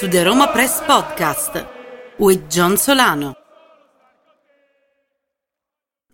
[0.00, 1.68] to the Roma Press Podcast
[2.18, 3.34] with John Solano.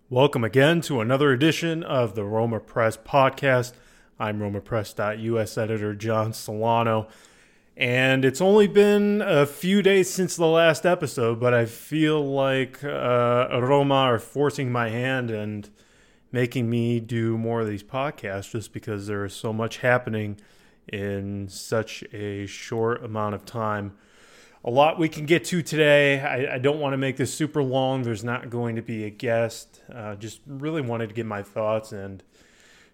[0.09, 3.71] Welcome again to another edition of the Roma Press Podcast.
[4.19, 7.07] I'm RomaPress.us editor John Solano.
[7.77, 12.83] And it's only been a few days since the last episode, but I feel like
[12.83, 15.69] uh, Roma are forcing my hand and
[16.33, 20.37] making me do more of these podcasts just because there is so much happening
[20.91, 23.97] in such a short amount of time.
[24.63, 26.19] A lot we can get to today.
[26.19, 28.03] I, I don't want to make this super long.
[28.03, 29.81] There's not going to be a guest.
[29.93, 32.23] Uh, just really wanted to get my thoughts and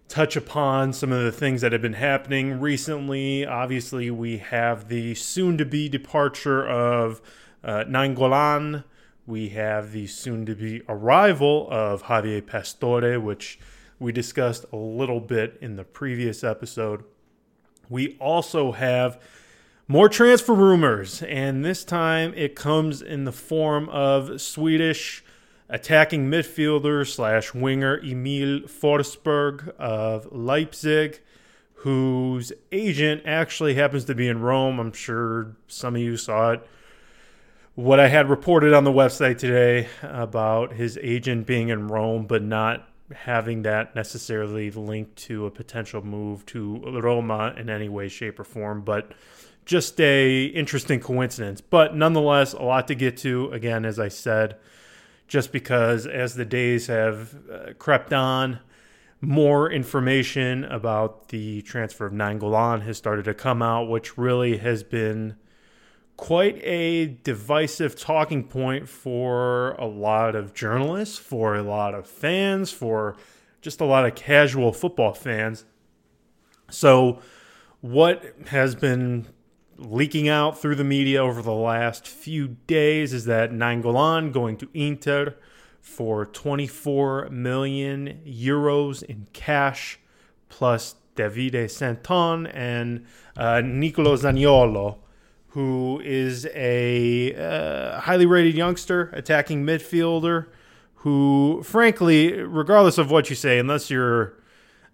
[0.08, 3.46] touch upon some of the things that have been happening recently.
[3.46, 7.20] Obviously, we have the soon to be departure of
[7.64, 8.84] uh, Nainggolan.
[9.26, 13.58] We have the soon to be arrival of Javier Pastore, which
[13.98, 17.04] we discussed a little bit in the previous episode.
[17.88, 19.20] We also have
[19.86, 25.22] more transfer rumors, and this time it comes in the form of Swedish
[25.68, 31.20] attacking midfielder slash winger Emil Forsberg of Leipzig,
[31.74, 34.80] whose agent actually happens to be in Rome.
[34.80, 36.66] I'm sure some of you saw it.
[37.74, 42.42] What I had reported on the website today about his agent being in Rome, but
[42.42, 48.38] not having that necessarily linked to a potential move to Roma in any way, shape,
[48.38, 49.12] or form, but
[49.64, 51.60] just a interesting coincidence.
[51.60, 53.50] But nonetheless, a lot to get to.
[53.50, 54.56] Again, as I said,
[55.26, 58.60] just because as the days have uh, crept on,
[59.20, 64.82] more information about the transfer of Nainggolan has started to come out, which really has
[64.82, 65.36] been
[66.16, 72.70] quite a divisive talking point for a lot of journalists, for a lot of fans,
[72.70, 73.16] for
[73.60, 75.64] just a lot of casual football fans.
[76.70, 77.20] So,
[77.80, 79.26] what has been
[79.76, 84.68] leaking out through the media over the last few days is that Nainggolan going to
[84.72, 85.34] Inter
[85.80, 89.98] for 24 million euros in cash
[90.48, 93.04] plus Davide Santon and
[93.36, 94.98] uh, Nicolo Zaniolo
[95.54, 100.46] who is a uh, highly rated youngster, attacking midfielder,
[100.96, 104.34] who, frankly, regardless of what you say, unless you're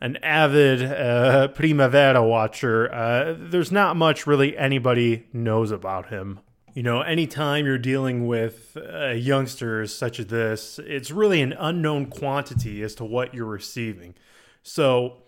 [0.03, 6.41] an avid uh, Primavera watcher, uh, there's not much really anybody knows about him.
[6.75, 12.04] You know, anytime you're dealing with uh, youngsters such as this, it's really an unknown
[12.04, 14.15] quantity as to what you're receiving.
[14.62, 15.22] So,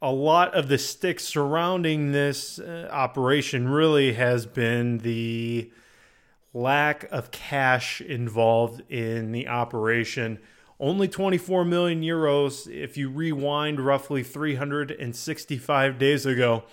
[0.00, 5.70] a lot of the sticks surrounding this uh, operation really has been the
[6.54, 10.38] lack of cash involved in the operation.
[10.80, 16.64] Only 24 million euros if you rewind roughly 365 days ago.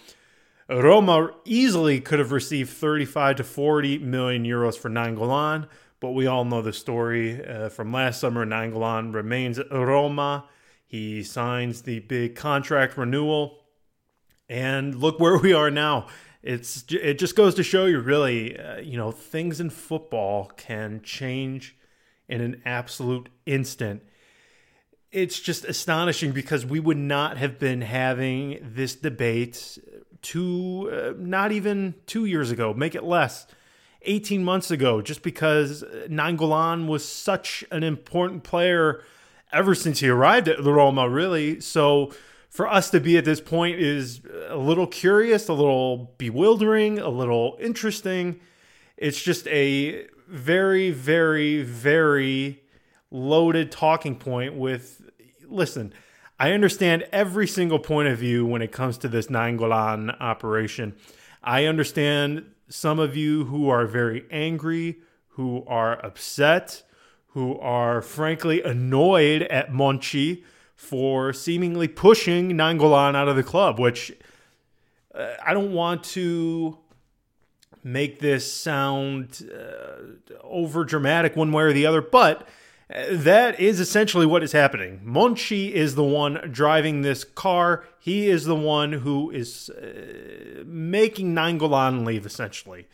[0.70, 5.68] Roma easily could have received 35 to 40 million euros for Nainggolan,
[6.00, 8.46] but we all know the story uh, from last summer.
[8.46, 10.46] Nainggolan remains Roma
[10.86, 13.60] he signs the big contract renewal,
[14.48, 16.08] and look where we are now.
[16.44, 21.02] It's it just goes to show you, really, uh, you know, things in football can
[21.02, 21.76] change
[22.30, 24.04] in an absolute instant.
[25.12, 29.80] It's just astonishing because we would not have been having this debate
[30.22, 33.48] two, uh, not even two years ago, make it less.
[34.08, 39.02] 18 months ago, just because Nainggolan was such an important player
[39.56, 41.62] ever since he arrived at Roma, really.
[41.62, 42.12] So
[42.50, 47.10] for us to be at this point is a little curious, a little bewildering, a
[47.10, 48.42] little interesting.
[48.98, 52.62] It's just a very, very, very
[53.12, 55.02] loaded talking point with
[55.48, 55.94] listen,
[56.40, 60.96] I understand every single point of view when it comes to this Nainggolan operation.
[61.44, 64.98] I understand some of you who are very angry,
[65.30, 66.84] who are upset,
[67.36, 70.42] who are frankly annoyed at Monchi
[70.74, 74.14] for seemingly pushing Nainggolan out of the club, which
[75.14, 76.78] uh, I don't want to
[77.84, 82.48] make this sound uh, over dramatic one way or the other, but
[82.90, 85.02] uh, that is essentially what is happening.
[85.06, 87.84] Monchi is the one driving this car.
[88.00, 92.88] He is the one who is uh, making Nainggolan leave, essentially.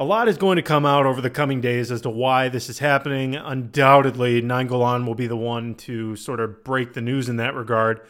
[0.00, 2.70] A lot is going to come out over the coming days as to why this
[2.70, 3.36] is happening.
[3.36, 8.00] Undoubtedly, Nainggolan will be the one to sort of break the news in that regard,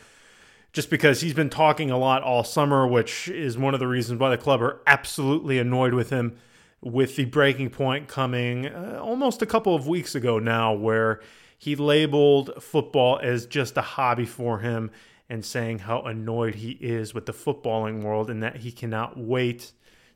[0.72, 4.20] just because he's been talking a lot all summer, which is one of the reasons
[4.20, 6.37] why the club are absolutely annoyed with him.
[6.81, 11.20] With the breaking point coming uh, almost a couple of weeks ago now, where
[11.58, 14.92] he labeled football as just a hobby for him
[15.28, 19.72] and saying how annoyed he is with the footballing world and that he cannot wait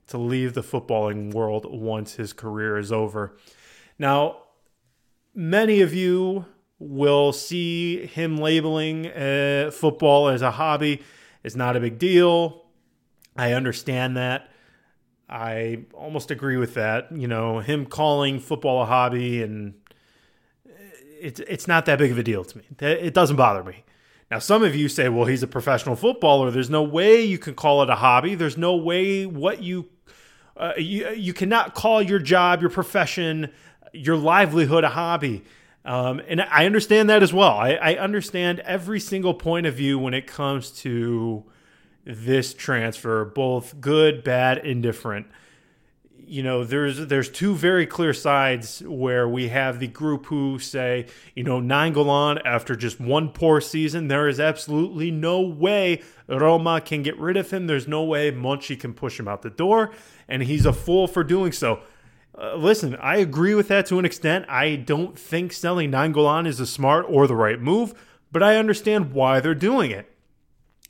[0.09, 3.37] to leave the footballing world once his career is over.
[3.99, 4.39] Now,
[5.35, 6.47] many of you
[6.79, 11.03] will see him labeling uh, football as a hobby.
[11.43, 12.65] It's not a big deal.
[13.37, 14.49] I understand that.
[15.29, 17.11] I almost agree with that.
[17.11, 19.75] You know, him calling football a hobby and
[21.21, 22.65] it's it's not that big of a deal to me.
[22.81, 23.85] It doesn't bother me.
[24.31, 26.51] Now, some of you say, well, he's a professional footballer.
[26.51, 28.35] There's no way you can call it a hobby.
[28.35, 29.89] There's no way what you
[30.57, 33.51] uh, you, you cannot call your job, your profession,
[33.93, 35.43] your livelihood a hobby.
[35.85, 37.51] Um, and I understand that as well.
[37.51, 41.45] I, I understand every single point of view when it comes to
[42.05, 45.27] this transfer, both good, bad, indifferent
[46.27, 51.07] you know there's there's two very clear sides where we have the group who say
[51.35, 57.03] you know Nainggolan after just one poor season there is absolutely no way Roma can
[57.03, 59.93] get rid of him there's no way Monchi can push him out the door
[60.29, 61.81] and he's a fool for doing so.
[62.37, 64.47] Uh, listen I agree with that to an extent.
[64.49, 67.95] I don't think selling Nainggolan is a smart or the right move
[68.35, 70.13] but I understand why they're doing it.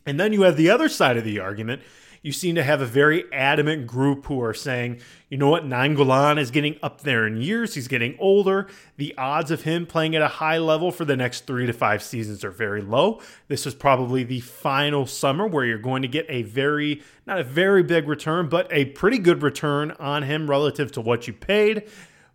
[0.06, 1.82] And then you have the other side of the argument
[2.24, 4.98] you seem to have a very adamant group who are saying,
[5.28, 7.74] you know what, Nainggolan is getting up there in years.
[7.74, 8.66] He's getting older.
[8.96, 12.02] The odds of him playing at a high level for the next three to five
[12.02, 13.20] seasons are very low.
[13.48, 17.44] This is probably the final summer where you're going to get a very, not a
[17.44, 21.86] very big return, but a pretty good return on him relative to what you paid.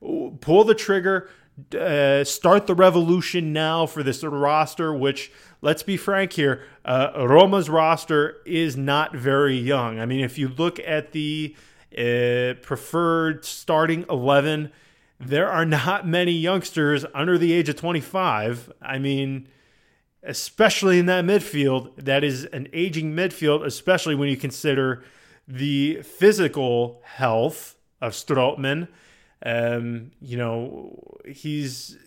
[0.02, 1.30] Pull the trigger.
[1.74, 7.70] Uh, start the revolution now for this roster, which let's be frank here, uh, Roma's
[7.70, 10.00] roster is not very young.
[10.00, 11.56] I mean, if you look at the
[11.98, 14.72] uh, preferred starting 11,
[15.20, 18.72] there are not many youngsters under the age of 25.
[18.82, 19.48] I mean,
[20.24, 25.04] especially in that midfield, that is an aging midfield, especially when you consider
[25.48, 28.88] the physical health of Strootman.
[29.46, 31.98] Um, you know, he's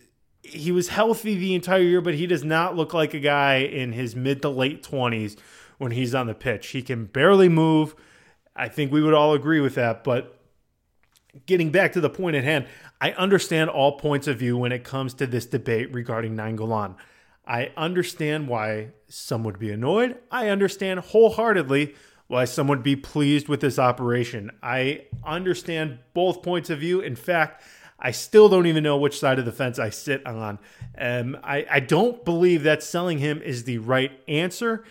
[0.43, 3.93] he was healthy the entire year, but he does not look like a guy in
[3.93, 5.37] his mid to late 20s
[5.77, 6.67] when he's on the pitch.
[6.67, 7.95] He can barely move.
[8.55, 10.03] I think we would all agree with that.
[10.03, 10.37] But
[11.45, 12.67] getting back to the point at hand,
[13.01, 16.95] I understand all points of view when it comes to this debate regarding Nainggolan.
[17.45, 20.17] I understand why some would be annoyed.
[20.31, 21.95] I understand wholeheartedly
[22.33, 24.51] why some would be pleased with this operation.
[24.61, 26.99] I understand both points of view.
[26.99, 27.63] In fact,
[27.99, 30.59] I still don't even know which side of the fence I sit on.
[30.97, 34.83] Um, I, I don't believe that selling him is the right answer.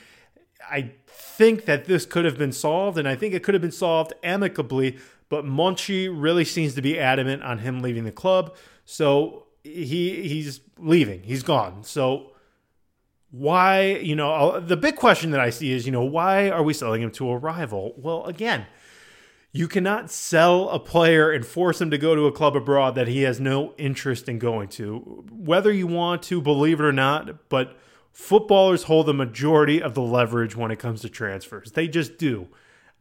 [0.71, 3.71] I think that this could have been solved, and I think it could have been
[3.73, 4.99] solved amicably.
[5.29, 8.55] But Monchi really seems to be adamant on him leaving the club,
[8.85, 11.23] so he he's leaving.
[11.23, 11.85] He's gone.
[11.85, 12.32] So
[13.33, 13.97] why?
[13.97, 16.73] You know, uh, the big question that I see is, you know, why are we
[16.73, 17.95] selling him to a rival?
[17.97, 18.67] Well, again
[19.53, 23.07] you cannot sell a player and force him to go to a club abroad that
[23.07, 25.25] he has no interest in going to.
[25.31, 27.77] Whether you want to believe it or not, but
[28.11, 31.73] footballers hold the majority of the leverage when it comes to transfers.
[31.73, 32.49] They just do.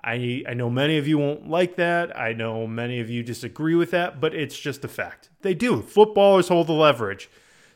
[0.03, 2.17] I, I know many of you won't like that.
[2.19, 5.29] I know many of you disagree with that, but it's just a fact.
[5.43, 5.81] They do.
[5.81, 7.29] Footballers hold the leverage.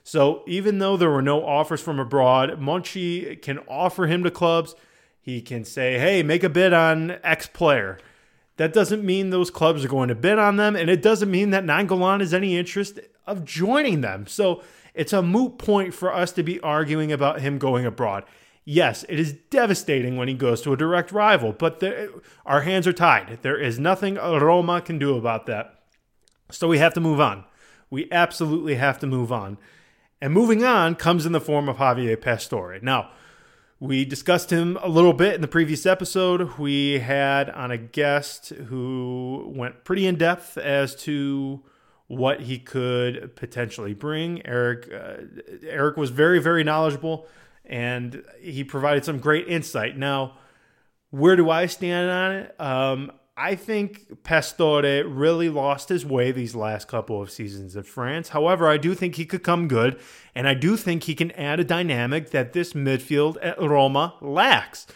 [0.07, 4.75] So even though there were no offers from abroad, Monchi can offer him to clubs.
[5.19, 7.97] He can say, hey, make a bid on X player
[8.57, 11.50] that doesn't mean those clubs are going to bid on them, and it doesn't mean
[11.50, 14.27] that Nainggolan has any interest of joining them.
[14.27, 14.62] So
[14.93, 18.25] it's a moot point for us to be arguing about him going abroad.
[18.63, 21.83] Yes, it is devastating when he goes to a direct rival, but
[22.45, 23.39] our hands are tied.
[23.41, 25.79] There is nothing Roma can do about that.
[26.51, 27.43] So we have to move on.
[27.89, 29.57] We absolutely have to move on.
[30.25, 32.79] And moving on comes in the form of Javier Pastore.
[32.82, 33.12] Now,
[33.79, 36.58] we discussed him a little bit in the previous episode.
[36.58, 41.62] We had on a guest who went pretty in depth as to
[42.08, 44.44] what he could potentially bring.
[44.48, 45.25] Eric uh,
[45.62, 47.27] Eric was very very knowledgeable
[47.63, 49.96] and he provided some great insight.
[49.96, 50.39] Now,
[51.12, 52.60] where do I stand on it?
[52.60, 58.30] Um, I think Pastore really lost his way these last couple of seasons in France.
[58.30, 60.00] However, I do think he could come good,
[60.34, 64.88] and I do think he can add a dynamic that this midfield at Roma lacks.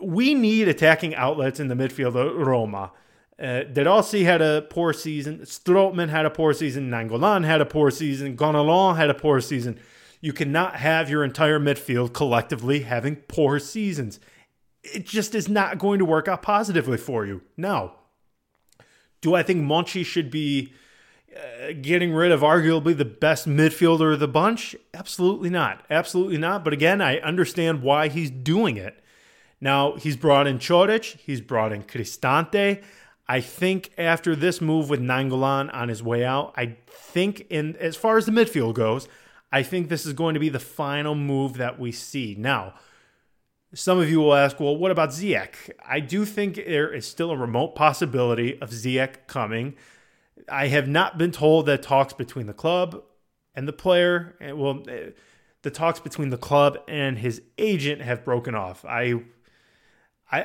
[0.00, 2.92] We need attacking outlets in the midfield at Roma.
[3.38, 5.40] Uh, De Rossi had a poor season.
[5.40, 6.90] Strootman had a poor season.
[6.90, 8.38] Nainggolan had a poor season.
[8.38, 9.78] Gonalons had a poor season.
[10.22, 14.18] You cannot have your entire midfield collectively having poor seasons
[14.82, 17.42] it just is not going to work out positively for you.
[17.56, 17.92] No.
[19.20, 20.72] Do I think Monchi should be
[21.36, 24.74] uh, getting rid of arguably the best midfielder of the bunch?
[24.94, 25.84] Absolutely not.
[25.90, 26.64] Absolutely not.
[26.64, 29.02] But again, I understand why he's doing it.
[29.60, 32.82] Now, he's brought in Coric, he's brought in Cristante.
[33.28, 37.94] I think after this move with Nainggolan on his way out, I think in as
[37.94, 39.06] far as the midfield goes,
[39.52, 42.34] I think this is going to be the final move that we see.
[42.38, 42.74] Now,
[43.74, 45.70] some of you will ask, well, what about Ziyech?
[45.86, 49.74] I do think there is still a remote possibility of Ziyech coming.
[50.48, 53.02] I have not been told that talks between the club
[53.54, 55.10] and the player, well, eh,
[55.62, 58.84] the talks between the club and his agent have broken off.
[58.84, 59.22] I,
[60.32, 60.40] I,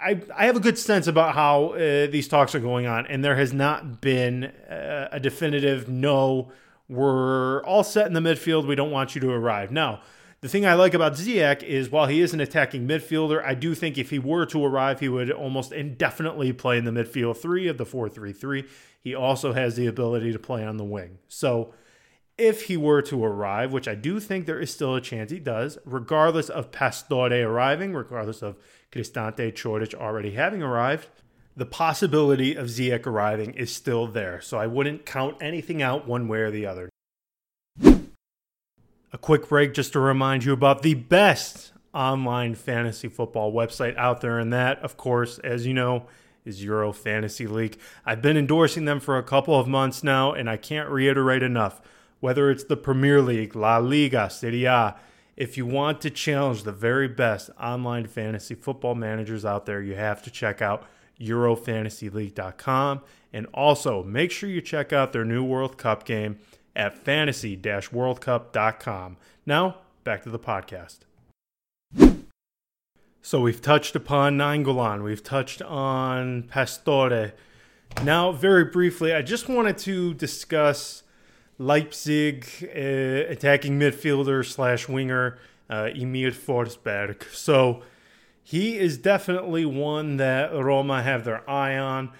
[0.00, 3.24] I, I have a good sense about how uh, these talks are going on, and
[3.24, 6.50] there has not been uh, a definitive no.
[6.88, 8.66] We're all set in the midfield.
[8.66, 10.00] We don't want you to arrive now.
[10.46, 13.74] The thing I like about Ziyech is while he is an attacking midfielder, I do
[13.74, 17.66] think if he were to arrive, he would almost indefinitely play in the midfield three
[17.66, 18.64] of the 4 3 3.
[19.00, 21.18] He also has the ability to play on the wing.
[21.26, 21.74] So
[22.38, 25.40] if he were to arrive, which I do think there is still a chance he
[25.40, 28.56] does, regardless of Pastore arriving, regardless of
[28.92, 31.08] Cristante Coric already having arrived,
[31.56, 34.40] the possibility of Ziyech arriving is still there.
[34.40, 36.88] So I wouldn't count anything out one way or the other.
[39.16, 44.20] A quick break just to remind you about the best online fantasy football website out
[44.20, 46.04] there, and that, of course, as you know,
[46.44, 47.78] is Euro Fantasy League.
[48.04, 51.80] I've been endorsing them for a couple of months now, and I can't reiterate enough.
[52.20, 54.96] Whether it's the Premier League, La Liga, Serie A,
[55.34, 59.94] if you want to challenge the very best online fantasy football managers out there, you
[59.94, 60.84] have to check out
[61.22, 63.00] EuroFantasyLeague.com.
[63.32, 66.36] And also, make sure you check out their new World Cup game
[66.76, 69.16] at fantasy worldcup.com.
[69.44, 70.98] Now, back to the podcast.
[73.22, 77.32] So we've touched upon Nainggolan, we've touched on Pastore.
[78.04, 81.02] Now, very briefly, I just wanted to discuss
[81.58, 87.24] Leipzig uh, attacking midfielder slash winger uh, Emil Forsberg.
[87.32, 87.82] So
[88.42, 92.12] he is definitely one that Roma have their eye on.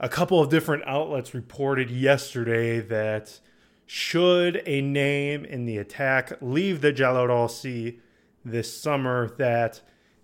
[0.00, 3.40] A couple of different outlets reported yesterday that
[3.88, 8.00] should a name in the attack leave the Giallorossi
[8.44, 9.80] this summer, that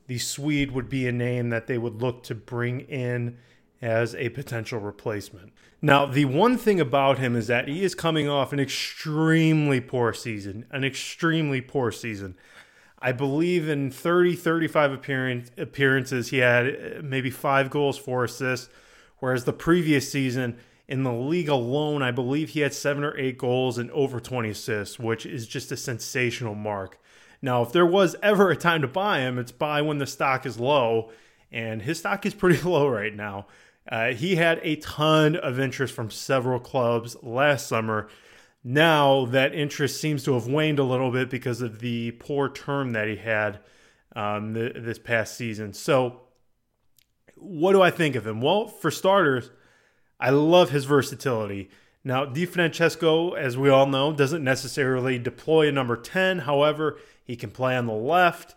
[0.07, 3.39] the Swede would be a name that they would look to bring in
[3.81, 5.55] as a potential replacement.
[5.81, 10.13] Now, the one thing about him is that he is coming off an extremely poor
[10.13, 12.37] season, an extremely poor season.
[12.99, 18.69] I believe in 30, 35 appearance, appearances, he had uh, maybe five goals, four assists,
[19.21, 23.39] whereas the previous season, in the league alone, I believe he had seven or eight
[23.39, 26.99] goals and over 20 assists, which is just a sensational mark.
[27.41, 30.47] Now, if there was ever a time to buy him, it's buy when the stock
[30.47, 31.11] is low,
[31.51, 33.47] and his stock is pretty low right now.
[33.91, 38.09] Uh, he had a ton of interest from several clubs last summer.
[38.63, 42.93] Now that interest seems to have waned a little bit because of the poor term
[42.93, 43.61] that he had
[44.17, 45.75] um, this past season.
[45.75, 46.23] So,
[47.37, 48.41] what do I think of him?
[48.41, 49.51] Well, for starters,
[50.19, 51.71] I love his versatility.
[52.05, 56.41] Now, Di Francesco, as we all know, doesn't necessarily deploy a number 10.
[56.41, 58.55] However, he can play on the left.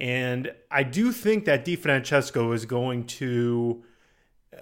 [0.00, 3.84] And I do think that Di Francesco is going to.
[4.52, 4.60] Uh,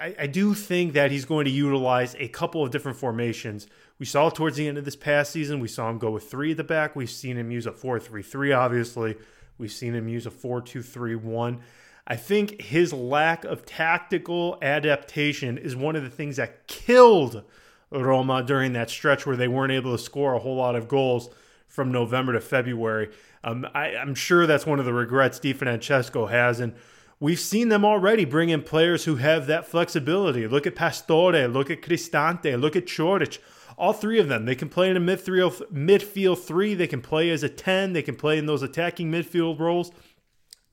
[0.00, 3.66] I, I, do think that he's going to utilize a couple of different formations.
[3.98, 6.52] We saw towards the end of this past season, we saw him go with three
[6.52, 6.94] at the back.
[6.94, 9.16] We've seen him use a 4 3 3, obviously.
[9.58, 11.60] We've seen him use a 4 2 3 1.
[12.06, 17.44] I think his lack of tactical adaptation is one of the things that killed
[17.90, 21.30] Roma during that stretch where they weren't able to score a whole lot of goals
[21.68, 23.10] from November to February.
[23.44, 26.60] Um, I, am sure that's one of the regrets Di Francesco has.
[26.60, 26.74] And
[27.20, 30.46] we've seen them already bring in players who have that flexibility.
[30.46, 33.38] Look at Pastore, look at Cristante, look at Coric.
[33.78, 34.44] All three of them.
[34.44, 36.74] They can play in a midfield three.
[36.74, 37.94] They can play as a 10.
[37.94, 39.92] They can play in those attacking midfield roles.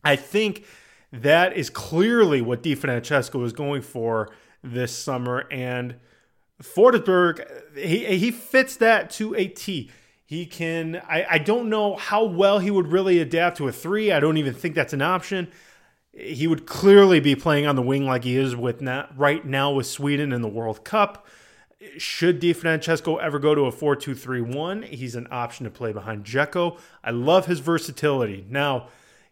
[0.04, 0.66] I think
[1.12, 4.30] that is clearly what Di Francesco is going for
[4.63, 5.46] this summer.
[5.51, 5.96] And
[6.62, 9.92] Forsberg, he, he fits that to a T.
[10.25, 14.12] He can, I, I don't know how well he would really adapt to a three.
[14.12, 15.48] I don't even think that's an option.
[16.13, 19.72] He would clearly be playing on the wing like he is with now, right now
[19.72, 21.25] with Sweden in the World Cup.
[21.98, 25.72] Should Di Francesco ever go to a 4 2 3 1, he's an option to
[25.72, 26.78] play behind Dzeko.
[27.04, 28.46] I love his versatility.
[28.50, 28.89] Now,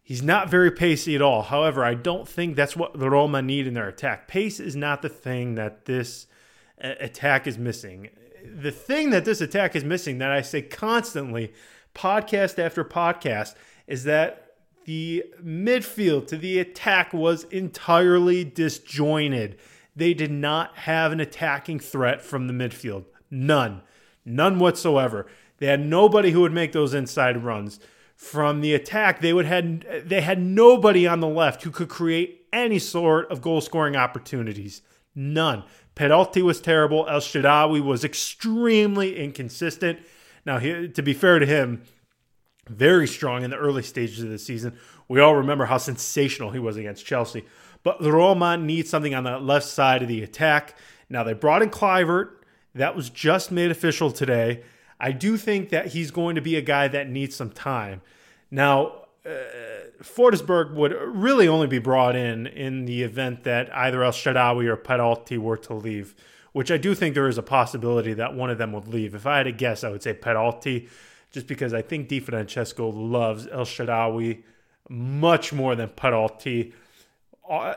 [0.07, 1.41] He's not very pacey at all.
[1.41, 4.25] However, I don't think that's what the Roma need in their attack.
[4.29, 6.27] Pace is not the thing that this
[6.81, 8.07] uh, attack is missing.
[8.41, 11.51] The thing that this attack is missing, that I say constantly,
[11.93, 14.53] podcast after podcast, is that
[14.85, 19.57] the midfield to the attack was entirely disjointed.
[19.93, 23.03] They did not have an attacking threat from the midfield.
[23.29, 23.81] None.
[24.23, 25.27] None whatsoever.
[25.57, 27.81] They had nobody who would make those inside runs.
[28.17, 32.47] From the attack, they would had they had nobody on the left who could create
[32.51, 34.81] any sort of goal scoring opportunities.
[35.15, 35.63] None.
[35.95, 37.07] Perotti was terrible.
[37.07, 39.99] El Shaarawy was extremely inconsistent.
[40.45, 41.83] Now, he, to be fair to him,
[42.67, 44.77] very strong in the early stages of the season.
[45.07, 47.45] We all remember how sensational he was against Chelsea.
[47.83, 50.75] But Roma needs something on the left side of the attack.
[51.09, 52.29] Now, they brought in Kluivert.
[52.75, 54.63] That was just made official today.
[54.99, 58.01] I do think that he's going to be a guy that needs some time.
[58.49, 59.31] Now, uh,
[60.73, 65.37] would really only be brought in in the event that either El Shaarawy or Perotti
[65.37, 66.15] were to leave,
[66.53, 69.13] which I do think there is a possibility that one of them would leave.
[69.15, 70.87] If I had to guess, I would say Perotti,
[71.31, 74.43] just because I think Di Francesco loves El Shaarawy
[74.89, 76.73] much more than Perotti.
[77.49, 77.73] Uh,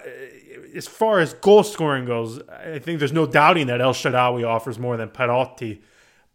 [0.74, 4.78] as far as goal scoring goes, I think there's no doubting that El Shaarawy offers
[4.78, 5.80] more than Perotti.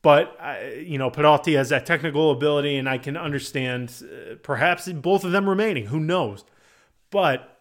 [0.06, 0.38] But
[0.86, 5.32] you know, Perotti has that technical ability, and I can understand uh, perhaps both of
[5.32, 5.88] them remaining.
[5.88, 6.46] Who knows?
[7.10, 7.58] But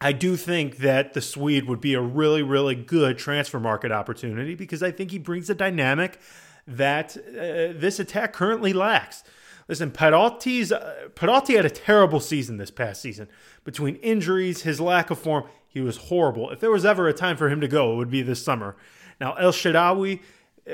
[0.00, 4.56] I do think that the Swede would be a really, really good transfer market opportunity
[4.56, 6.18] because I think he brings a dynamic
[6.66, 9.22] that uh, this attack currently lacks.
[9.68, 13.28] Listen, Perotti's uh, Perotti had a terrible season this past season.
[13.62, 16.50] Between injuries, his lack of form, he was horrible.
[16.50, 18.74] If there was ever a time for him to go, it would be this summer.
[19.20, 20.18] Now, El Shaarawy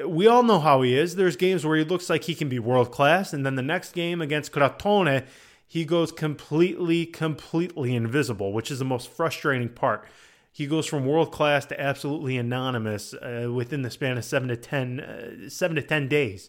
[0.05, 1.17] we all know how he is.
[1.17, 3.93] There's games where he looks like he can be world class, and then the next
[3.93, 5.25] game against Crotone,
[5.67, 10.07] he goes completely, completely invisible, which is the most frustrating part.
[10.53, 14.57] He goes from world class to absolutely anonymous uh, within the span of seven to
[14.57, 16.49] ten, uh, seven to ten days.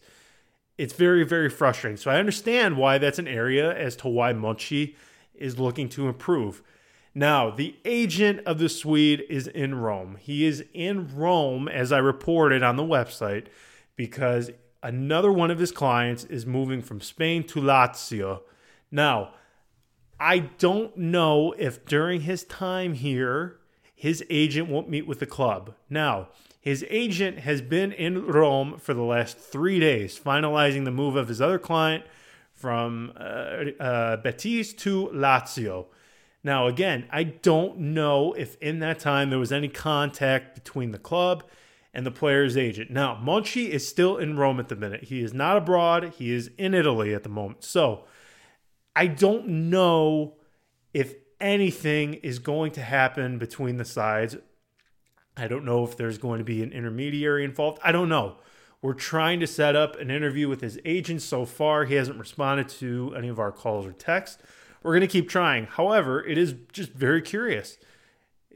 [0.78, 1.98] It's very, very frustrating.
[1.98, 4.96] So I understand why that's an area as to why Monchi
[5.36, 6.62] is looking to improve.
[7.18, 10.18] Now, the agent of the Swede is in Rome.
[10.20, 13.48] He is in Rome, as I reported on the website,
[13.96, 14.52] because
[14.84, 18.42] another one of his clients is moving from Spain to Lazio.
[18.92, 19.32] Now,
[20.20, 23.62] I don't know if during his time here,
[23.96, 25.74] his agent won't meet with the club.
[25.90, 26.28] Now,
[26.62, 31.30] his agent has been in Rome for the last three days, finalizing the move of
[31.30, 32.04] his other client
[32.54, 35.88] from uh, uh, Betis to Lazio.
[36.48, 40.98] Now, again, I don't know if in that time there was any contact between the
[40.98, 41.44] club
[41.94, 42.90] and the player's agent.
[42.90, 45.04] Now, Monchi is still in Rome at the minute.
[45.04, 47.66] He is not abroad, he is in Italy at the moment.
[47.66, 48.06] So,
[48.96, 50.38] I don't know
[50.94, 54.38] if anything is going to happen between the sides.
[55.36, 57.80] I don't know if there's going to be an intermediary involved.
[57.84, 58.38] I don't know.
[58.82, 61.84] We're trying to set up an interview with his agent so far.
[61.84, 64.42] He hasn't responded to any of our calls or texts.
[64.84, 65.66] We're going to keep trying.
[65.66, 67.78] However, it is just very curious.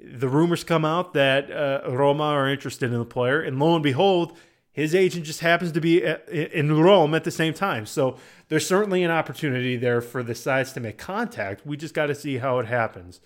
[0.04, 3.84] The rumors come out that uh, Roma are interested in the player, and lo and
[3.84, 4.38] behold,
[4.72, 7.86] his agent just happens to be at, in Rome at the same time.
[7.86, 11.66] So there's certainly an opportunity there for the sides to make contact.
[11.66, 13.20] We just got to see how it happens.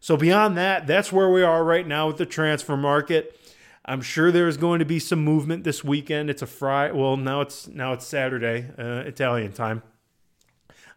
[0.00, 3.38] So beyond that, that's where we are right now with the transfer market.
[3.84, 6.30] I'm sure there's going to be some movement this weekend.
[6.30, 6.92] It's a Friday.
[6.92, 9.82] Well, now it's now it's Saturday, uh, Italian time.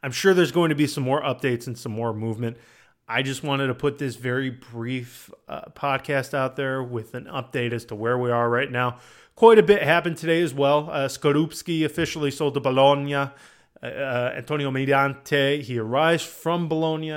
[0.02, 2.58] I'm sure there's going to be some more updates and some more movement.
[3.08, 7.74] I just wanted to put this very brief uh, podcast out there with an update
[7.74, 9.00] as to where we are right now.
[9.36, 10.90] Quite a bit happened today as well.
[10.92, 13.16] Uh, Skorupski officially sold to Bologna.
[13.16, 13.30] Uh,
[13.82, 17.12] uh, Antonio Mirante, he arrives from Bologna.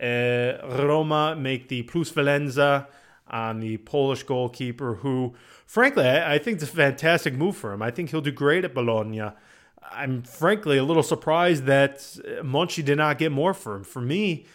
[0.00, 2.86] Uh, Roma make the plus Valenza
[3.28, 5.34] on the Polish goalkeeper, who,
[5.66, 7.82] frankly, I, I think it's a fantastic move for him.
[7.82, 9.32] I think he'll do great at Bologna.
[9.94, 11.98] I'm frankly a little surprised that
[12.42, 13.84] Monchi did not get more for him.
[13.84, 14.46] For me,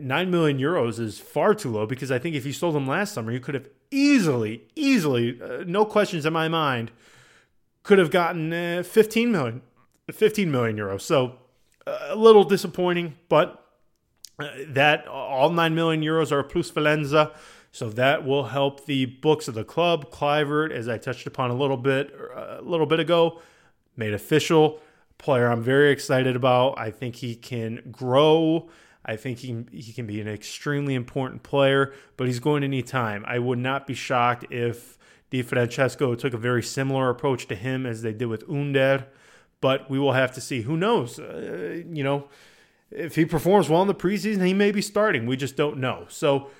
[0.00, 3.12] nine million euros is far too low because I think if you sold him last
[3.12, 6.90] summer, you could have easily, easily, uh, no questions in my mind,
[7.82, 9.62] could have gotten uh, 15 million,
[10.10, 11.02] 15 million euros.
[11.02, 11.38] So
[11.86, 13.64] uh, a little disappointing, but
[14.38, 17.34] uh, that all nine million euros are plusvalenza.
[17.70, 20.10] So that will help the books of the club.
[20.10, 23.40] Kluivert, as I touched upon a little bit, uh, a little bit ago,
[23.96, 24.80] made official.
[25.18, 26.78] Player I'm very excited about.
[26.78, 28.68] I think he can grow.
[29.04, 32.86] I think he, he can be an extremely important player, but he's going to need
[32.86, 33.24] time.
[33.26, 34.98] I would not be shocked if
[35.30, 39.06] Di Francesco took a very similar approach to him as they did with Under,
[39.60, 40.62] but we will have to see.
[40.62, 41.18] Who knows?
[41.18, 42.28] Uh, you know,
[42.90, 45.26] if he performs well in the preseason, he may be starting.
[45.26, 46.06] We just don't know.
[46.08, 46.50] So,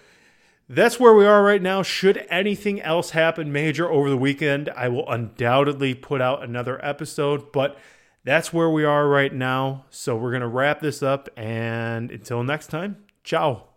[0.68, 1.82] that's where we are right now.
[1.82, 7.52] Should anything else happen major over the weekend, I will undoubtedly put out another episode,
[7.52, 7.78] but
[8.24, 9.84] that's where we are right now.
[9.90, 11.28] So we're going to wrap this up.
[11.36, 13.73] And until next time, ciao.